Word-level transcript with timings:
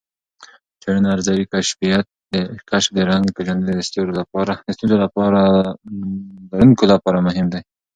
څېړنه 0.81 1.07
ارزوي، 1.15 1.45
کشف 2.71 2.89
د 2.95 2.99
رنګ 3.11 3.25
پېژندنې 3.35 3.81
ستونزه 3.87 4.23
لرونکو 6.57 6.83
لپاره 6.93 7.19
مهم 7.27 7.47
دی. 7.53 7.61